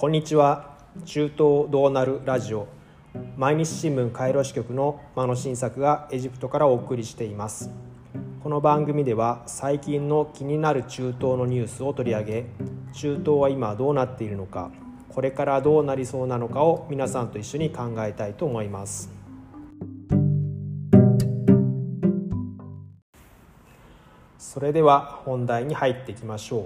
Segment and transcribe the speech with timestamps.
[0.00, 0.78] こんにちは。
[1.04, 2.68] 中東どうなるラジオ。
[3.36, 7.68] 毎日新聞カイロ支局の間野新作がエジプトからお送りしています。
[8.42, 12.46] この番組では最近の気になる中東のニュースを取り上げ
[12.94, 14.70] 中東は今どうなっているのか
[15.10, 19.10] これからどうなりそうなのかを皆さんと一緒に考えたいと思います。
[24.38, 26.64] それでは本題に入っていきましょう。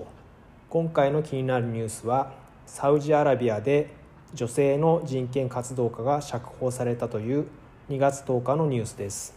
[0.71, 3.91] 今回の気になるニュースはサウジアラビアで
[4.35, 7.47] 女性の人権活動家が釈放されたという
[7.89, 9.35] 2月10日のニュースです。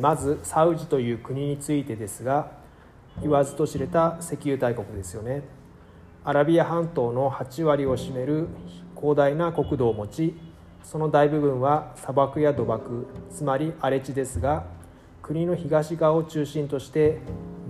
[0.00, 2.50] まずサウジという国についてですが
[3.20, 5.42] 言わずと知れた石油大国ですよね。
[6.24, 8.48] アラビア半島の8割を占める
[8.96, 10.34] 広大な国土を持ち
[10.82, 14.64] その大部分は砂漠や土漠つまり荒れ地ですが
[15.22, 17.18] 国の東側を中心として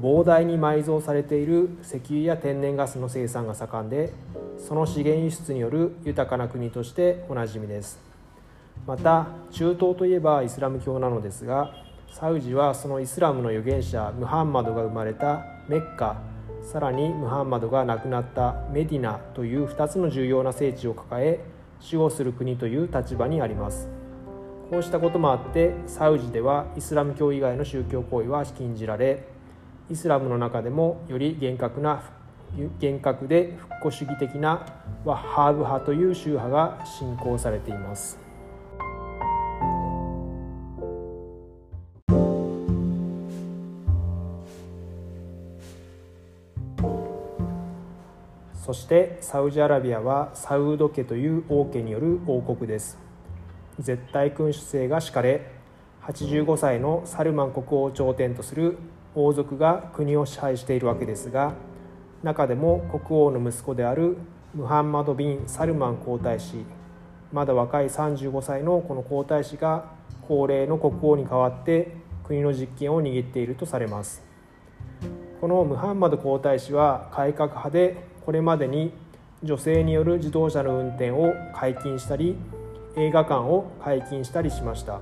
[0.01, 4.13] 膨大に埋蔵されている石油や天然ガスの生産が盛んで
[4.59, 8.13] その資源輸出による豊かな国としておなじみです。
[8.87, 11.73] また中東といえばイスラム教なのですが
[12.13, 16.21] サウジはそのイスラムの預言者ムハンマドが生まれたメッカ
[16.63, 21.41] さらにムハンマドが亡くなったメディナという2つの重要な聖地を抱え
[21.85, 23.89] 守護する国という立場にあります。
[24.71, 29.23] こうしたこともあってサウジではイスラム教以外の宗教行為は禁じられ
[29.91, 32.03] イスラムの中でもより厳格な
[32.79, 34.65] 厳格で復古主義的な
[35.05, 38.22] ワッハーブ派という宗派が信仰されています。
[48.63, 52.97] そしてサウジアラビアはサウード家という王家による王国です。
[53.81, 55.51] 絶対君主制が敷かれ
[56.03, 58.79] 85歳のサルマン国王を頂点とする
[59.17, 61.55] 王族が国を支配しているわけですが
[62.23, 64.17] 中でも国王の息子である
[64.55, 66.65] ムハンマド・ビン・サルマン皇太子
[67.33, 69.87] まだ若い35歳のこの皇太子が
[70.29, 74.23] 高齢の国王に代わって国の実権を握っているとされます。
[75.41, 78.93] このムハンマド皇太子は改革派でこれまでに
[79.43, 82.37] 女性による自動車の運転を解禁したり
[82.97, 85.01] 映画館を解禁したりしました。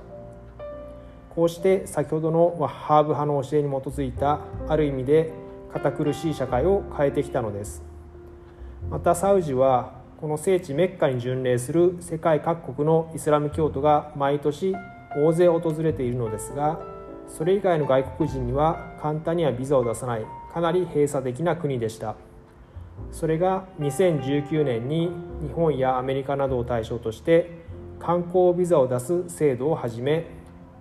[1.35, 5.31] こうして先ほどのハーブ派の教えに基づいたある意味で
[5.71, 7.83] 堅苦しい社会を変えてきたのです。
[8.89, 14.75] またサウジはこの聖地メッカに巡礼する世界各国のイスラム教徒が毎年
[15.15, 16.79] 大勢訪れているのですが
[17.27, 22.15] それ以外の外国人には簡単にはビザを出さないかなり閉鎖的な国でした。
[23.11, 27.49] それが2019年に日本やアメリカなどを対象として
[27.99, 30.25] 観光ビザを出す制度を始め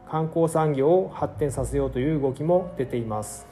[0.09, 3.51] 観光産業を発展させようという動きも出ています。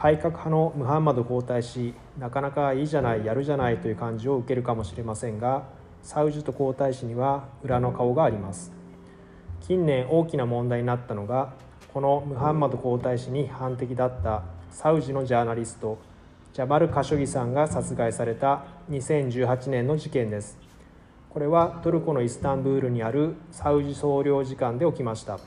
[0.00, 5.64] 改革派のムハンマド皇太子なかなかいいじゃないやるじゃないという感じを受けるかもしれませんが
[6.02, 8.72] サウジと皇太子には裏の顔があります。
[9.60, 11.52] 近年大きな問題になったのが
[11.92, 15.98] このムハンマド皇太子に反敵だったサウジのジャーナリスト
[16.52, 20.58] ジャマル・カショギさんが殺害された2018年の事件です。
[21.28, 25.38] これはトルコのイスタンブールにあるサウジ総領事館で起きました。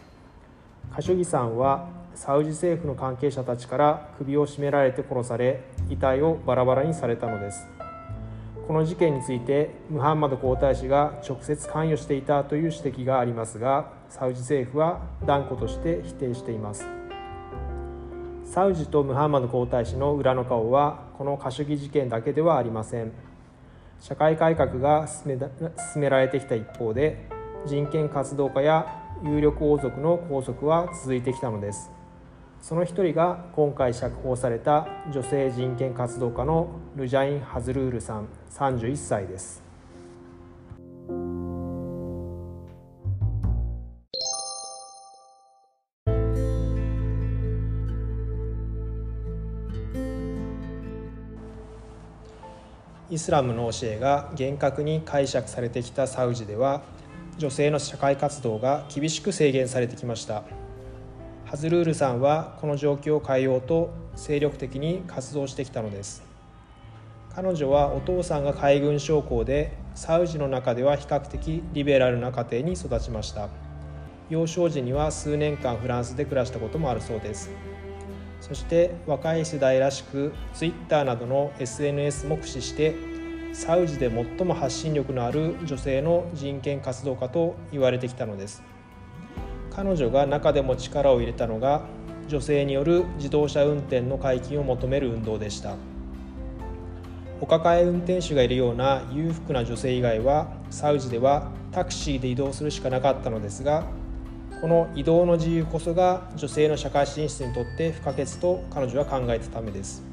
[0.96, 7.68] カショギさんはサウジ政府の関係者たちから首を絞められて殺され遺体をバラバラにされたのです。
[8.68, 16.88] この事件についてムハンマド皇太子が直接関与していたという指摘がありますがサウジ政府は断固として否定しています。
[18.46, 23.12] サウジとムハンマド皇太子の裏の顔はこのカシュギ事件だけではありません。
[24.00, 25.50] 社会改革が進め
[25.94, 27.28] 進められてきた一方で
[27.66, 31.93] 人権活動家や有力王族の拘束は続いてきたのです。
[32.64, 39.62] その一人が今回釈放された女性人権活動家のルジャイン・ハズルールさん31歳です。
[53.10, 56.82] イスラムの教えが厳格に解釈されてきたサウジでは
[57.38, 60.63] 女性の社会活動が厳しく制限されてきました。
[61.54, 66.24] ハズルールさんはこの状況を変えようと精力的に活動してきたのです。
[67.36, 73.50] 彼女はお父さんが海軍将校でサウジの中では比較的リベラルな家庭に育ちました。
[74.32, 77.52] 幼少時には数年間フランスで暮らしたこともあるそうです。
[78.42, 82.96] そして若い世代らしく Twitter などの SNS も駆使して
[83.54, 88.73] サウジで最も発信力のある女性の人権活動家と言われてきたのです。
[89.76, 91.82] 彼女が中でも力を入れたのが
[92.28, 95.76] 女性による自動車運転の解禁を求める運動でした。
[97.42, 103.84] お抱え運転手がいるような裕福な女性以外はサウジではタクシーで移動するしかなかったのですが
[104.62, 110.04] この移動の自由こそが女性の社会進出にとって不可欠と彼女は考えたためです。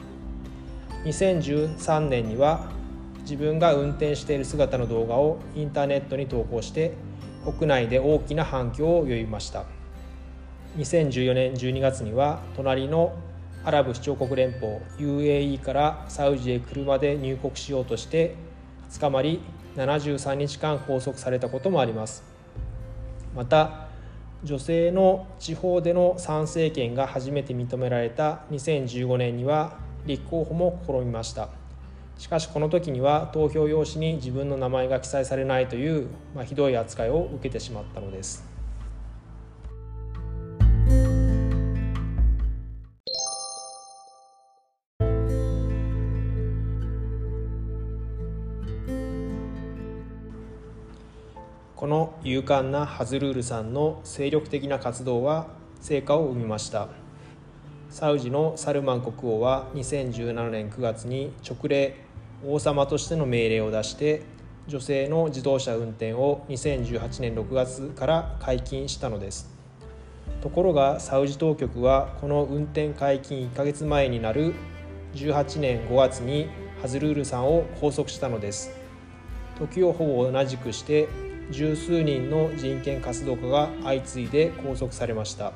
[1.04, 2.68] 2013年には
[3.20, 6.94] 自分が運転している姿の動画をインターネットに投稿して
[7.44, 9.64] 国内で大きな反響を呼びました。
[10.76, 13.14] 2014年12月には隣の
[13.64, 18.34] アラブ首長国連邦 UAE からサウジへ車で入国しようとして
[18.98, 19.40] 捕まり
[19.76, 22.24] 73日間拘束されたこともあります。
[23.34, 23.88] また
[24.42, 31.59] 女性の地方での参政権が初めて認められた2015年には立候補も試みました。
[32.20, 38.44] しかしこの時には投票用紙に自分の名前が記載されないという、まあ、ひどい扱いを受けてしまったのです。
[51.74, 55.46] この勇敢なハズルールさんの精力的な活動は
[55.80, 56.88] 成果を生みました。
[57.88, 62.09] サウジのサルマン国王は2017年9月に直令
[62.46, 64.22] 王様としての命令を出して
[64.66, 69.50] 女性の自動車運転を2018年6月から解禁したのです。
[70.40, 74.54] ところがサウジ当局はこの運転解禁1ヶ月前になる
[75.14, 76.48] 18年5月に
[76.80, 78.70] ハズルールさんを拘束したのです。
[79.58, 81.08] 時をほぼ同じくして
[81.50, 85.52] 十数人の人権活動家が相次いで拘束されました。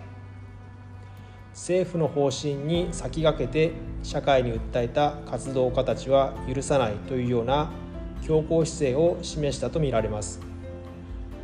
[1.54, 3.72] 政府の方針に先駆けて
[4.02, 7.70] 社会に訴えた活動家たちは許さないというような
[8.22, 10.40] 強硬姿勢を示したとみられます。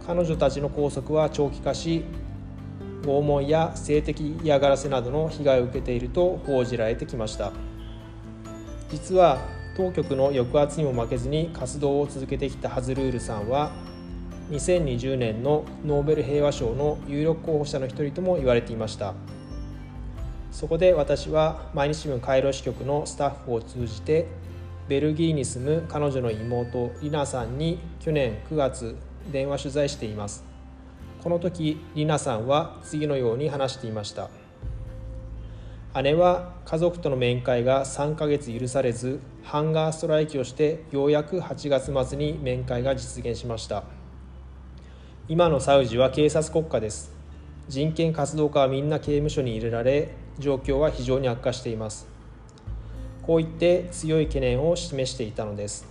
[0.04, 2.04] 彼女たちの拘束は長期化し
[3.02, 7.52] 拷問や性的嫌がらせなどの被害を受けていると報じられてきました。
[8.90, 9.38] 実は
[9.76, 13.70] 当局の抑圧にも負けずに活動を続けてきたハズルールさんは
[14.50, 19.14] 2020年のノーベル平和賞の有力候補者の一人とも言われていました。
[20.50, 24.26] そこで私は毎日新聞カイロ支局のスタッフを通じて
[24.88, 28.96] ベルギーに住む彼女の妹リナさんに去年9月
[29.30, 30.44] 電話取材しています。
[31.22, 34.28] この時リナさんは次のように話していました。
[36.02, 43.84] 姉は家族との面会が3ヶ月許されずハンガーストライキをしてようやく8月末に面会が実現しました。
[45.28, 47.12] 今のサウジは警察国家です。
[47.68, 52.08] 人権活動家はみんな刑務所に入れられ状況は非常に悪化しています。
[53.22, 55.86] こう言って強い懸念を示していたのです。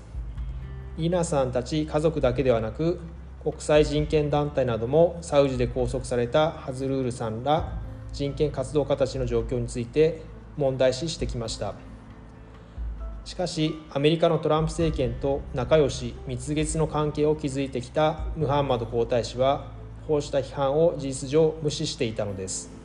[0.97, 2.99] イナさんたち家族だけではなく
[3.41, 7.79] 国際人権団体などもサウジで拘束されたハズルールさんら
[8.11, 10.23] 人権活動家たちの状況について
[10.57, 11.75] 問題視してきました。
[13.23, 19.67] しかしアメリカのトランプ政権と仲良し蜜月の関係を築いてきたムハンマド皇太子は
[20.07, 22.78] こうした批判を事実上無視していたのです。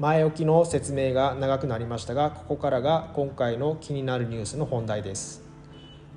[0.00, 5.44] 前置きの説明が長くなりましたがここからが今回の気になるニュースの本題です。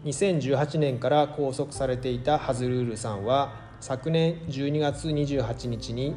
[0.05, 6.15] 2018年から拘束されていたハズルールさんは昨年12月28日に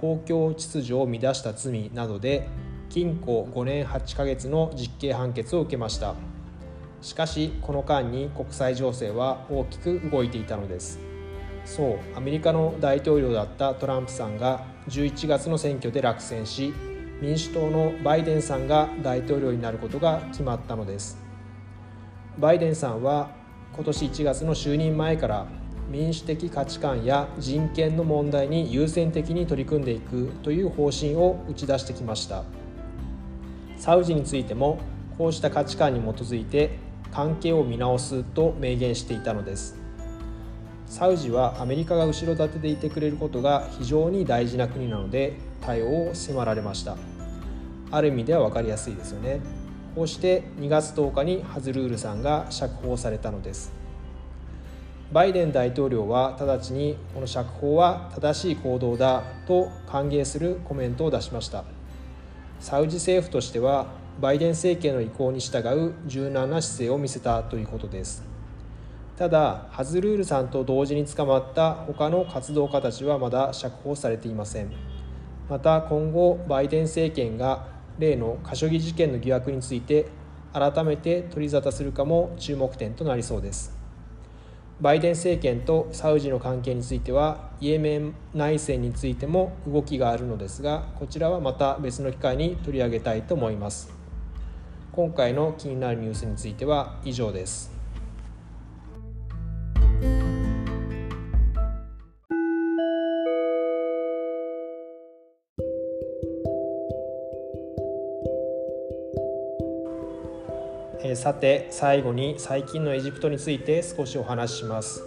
[0.00, 2.46] 公共秩序を乱した罪などで
[2.88, 6.14] 禁錮5年8ヶ月の実刑判決を受けました。
[7.00, 11.00] しかしこの間に国際情勢は大きく動いていたのです。
[11.64, 16.72] そうアメリカの大統領だったトランプさんが11月の選挙で落選し
[17.20, 21.18] 民主党のバイデンさんが大統領になることが決まったのです。
[22.38, 23.30] バイデンさんは
[23.74, 25.46] 今年1月の就任前から
[25.90, 32.44] 民主的価値観や人権の問題に優先的に取り組んでいくという方針を打ち出してきました。
[33.76, 34.78] サウジについても
[35.16, 36.78] こうした価値観に基づいて
[37.10, 39.77] 関係を見直すと明言していたのです。
[40.88, 46.96] サウジはアメリカが後ろ盾でいてくれることが非常に大事な国なので対応を迫られました。
[47.90, 49.40] ある意味では分かりやすいですよね。
[49.94, 53.72] こうして2月10日にハズルールさんが釈放されたのです。
[55.12, 61.64] バイデン大統領は直ちにこの釈放は正しい行動だと歓迎するコメントを出しました。
[62.60, 63.86] サウジ政府としては
[64.20, 68.37] バイデン政権の意向に従う柔軟な姿勢を見せたということです。
[69.18, 74.70] ただハズルールさんと同時に捕まった他の活動家たちはまだ釈放されていません。
[75.48, 77.66] また今後バイデン政権が
[77.98, 80.06] 例のカショギ事件の疑惑について
[80.52, 83.76] 改めて取り沙汰するかも注目点となりそうです。
[84.80, 93.92] バイデン政権とサウジの関係についてはイエメン内戦についても動きがあるのですがこちらはまた別の機会に取り上げたいと思います。
[94.92, 97.77] 今回の気になるニュースについては以上です。
[111.00, 115.04] えさて最後に最近のエジプトについて少しお話しします。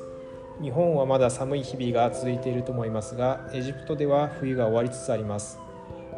[0.61, 5.59] 日本はまだ寒い日々が続いていると思いますがエジプトでは冬が終わりつつあります。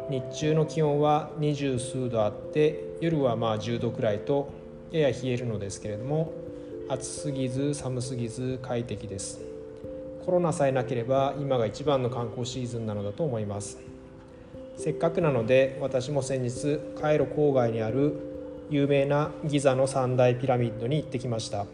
[0.08, 4.52] 日中の気温は二十数度あって夜はまあ10度くらいと
[4.92, 6.32] やや冷えるのですけれども
[6.88, 9.40] 暑すぎず寒すぎず快適です。
[10.24, 13.78] コロナさえなければ今が一番の観光シーズンなのだと思います。
[14.76, 18.33] せっかくなので私も先日カイロ郊外にある
[18.70, 21.66] 有名なギザの三大ピラミッドに行ってきました。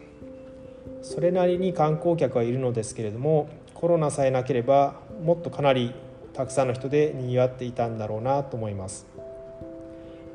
[1.01, 5.93] それなりに観光客はいるのですけれどもコロナさえなければもっとかなり
[6.33, 9.07] たくさんの人でにぎわっていたんだろうなと思います。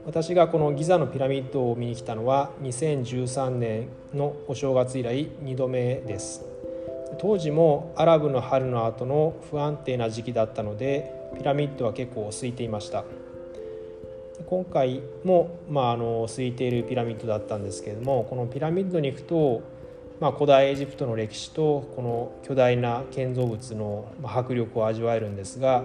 [0.04, 6.44] 私がこのギザのピラミッドを見に来たのは2013年のお正月以来2度目です。
[7.18, 13.04] 当時もアラブの春の後の不安定な時期だったのでピラミッドは結構空いていました。
[14.44, 19.62] 今回も、まあ、あの空いているピラミッドだったんですけれどもこのピラミッドに行くと、
[20.20, 25.82] まあ、古代エジプトの歴史とこの巨大な建造物の迫力を味わえるんですが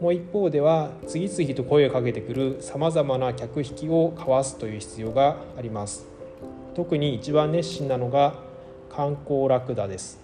[0.00, 6.08] もう一方では次々と声をかけてくるさまざまな客引きを交わすという必要があります。
[6.74, 8.34] 特に一番熱心なのが
[8.90, 10.21] 観光ラクダです。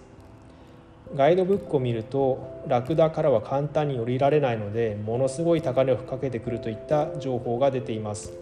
[1.15, 8.33] ガイドブックを見るとラクダからは簡単に降りられないのでものすごい高値をかけてくるといった情報が出ています。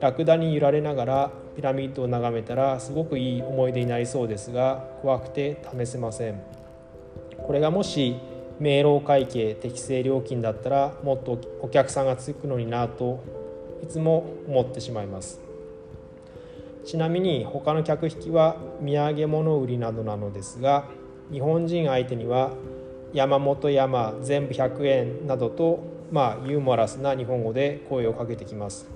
[0.00, 6.40] ラクダに揺られながらピラミッドを眺めたらすごくいい思い出になりそうですが怖くて試せません。
[7.38, 8.16] これがもし
[8.58, 13.22] 明朗会計適正料金だったらもっとお客さんがつくのになと
[13.82, 15.40] いつも思ってしまいます。
[16.84, 20.88] ちなみに他の客引きは土産物売りなどなのですが
[21.32, 22.52] 日本人相手には
[23.12, 28.88] 山本山全部100円などとまあユーモラスな日本語で声をかけてきます。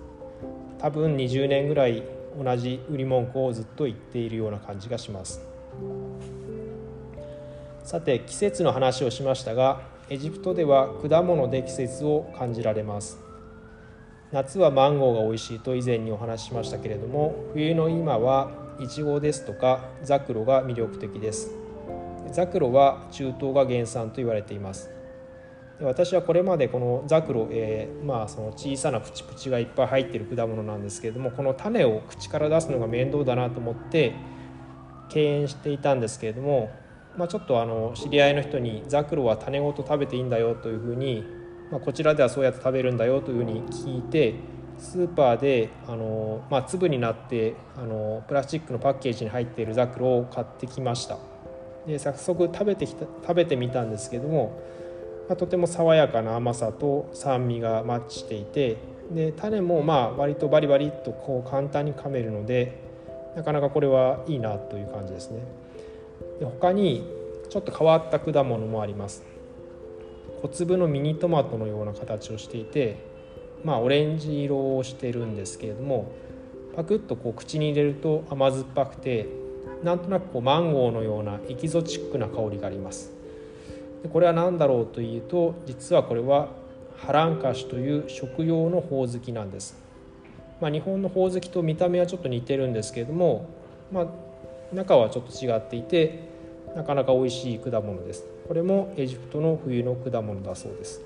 [0.79, 2.03] 多分20年ぐらい
[2.37, 5.41] 同じ売り文句をずっと言っているような感じがします。
[7.85, 13.19] さて季節の話をしましたがエジプトでは果物で季節を感じられます。
[14.33, 18.51] 夏はマンゴーが美味しいと以前にお話ししましたけれども冬の今は
[18.81, 21.64] イチゴですとかザクロが魅力的です。
[22.35, 24.91] ザクロは中東が原産と言われています
[25.81, 34.15] 私はこれまでこのザクロ、えー、まあその小さなプチプチがいっぱい入ってる果物なんですけれどもこの種を口から出すのが面倒だなと思って
[35.11, 36.71] 敬遠していたんですけれども、
[37.17, 41.25] まあ、ちょっとあの知り合いの人にザクロは種ごと食べていいんだよというふうに、
[41.71, 44.35] まあ、こちらではそうやって食べるんだよというふうに聞いて
[44.79, 51.34] スーパーであの、まあ、粒になってあのプラスチックのパッケージに入っているザクロを買ってきました。
[51.87, 54.59] で早速食べてきた食べてみたんですけども、
[55.29, 58.77] まあ、とても爽やかな甘さと酸味がマッチしていて
[59.13, 62.81] で種もまあ割とバリバリっとこう簡単に噛めるので
[63.37, 65.41] なかなかこれはいいなという感じですね。
[66.39, 67.05] で他に
[67.51, 69.25] ちょっと変わった果物もあります。
[70.41, 72.97] 小粒のミニトマトのような形をしていて
[73.65, 76.13] まあオレンジ色をしてるんですけれども
[76.77, 79.27] パクッとこう口に入れると甘酸っぱくて
[79.85, 83.13] なんとなくこうマンゴーのようなエキゾチックな香りがあります。
[84.03, 86.49] でこれは何だろうというと実はこれは
[86.97, 89.77] ハランカシという食用のほおずきなんです、
[90.61, 93.49] まあ、日本のほおずきと見た目はちょっと似てるんですけれども、
[93.93, 94.07] まあ、
[94.75, 96.29] 中はちょっと違っていて
[96.77, 98.25] なかなか美味しい果物です。
[98.49, 101.01] これもエジプトの冬の果物だそうです。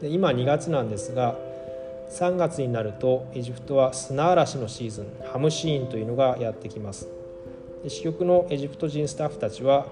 [0.00, 1.36] で今2月なんですが
[2.10, 7.15] 3月になるとエジプトは砂嵐のシーズンハムシーンというのがやってきます。
[7.88, 9.86] 支局のエジプト人スタッフたちは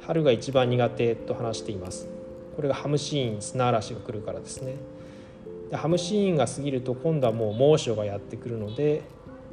[0.00, 2.08] 春が一番苦手と話しています。
[2.56, 4.76] これがハムシーン砂嵐が来るからですね。
[5.70, 9.02] でハムシーンが過ぎると今度はもう猛暑がやってくるので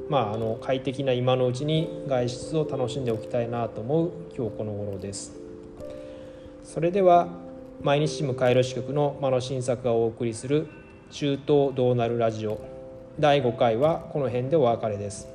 [0.08, 5.32] まあ、あの快適な今のうちに外出を楽しんでおきたいなと思う今日この頃です。
[6.64, 7.28] それでは
[7.82, 10.68] 毎日新聞カイロ支局の間野新作がお送りする
[11.10, 12.60] 中東どうなるラジオ。
[13.18, 15.31] 第5回はこの辺でお別れです。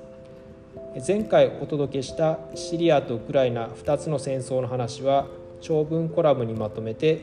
[1.06, 5.28] 前回お届けしたシリアとウクライナ2つの戦争の話は
[5.62, 7.22] 長文コラムにまとめて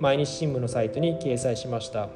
[0.00, 2.08] 毎日新聞のサイトに掲載しました。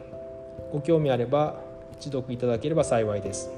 [0.73, 1.61] ご興味あれば
[1.99, 3.51] 一読いただければ幸いです。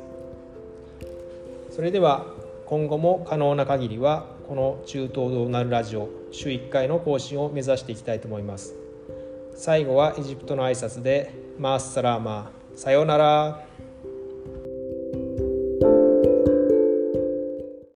[1.70, 2.26] それでは
[2.66, 8.74] 今後も可能な限りはこの中東ドーナルラジオ週1回の更新を目指していきたいと思います。
[9.54, 13.67] 最後はエジプトの挨拶でマースサラーマーさようなら。